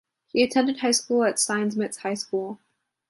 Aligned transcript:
He 0.29 0.41
attended 0.41 0.79
high 0.79 0.89
school 0.93 1.23
at 1.25 1.37
Steinmetz 1.37 1.97
High 1.97 2.15
School. 2.15 2.57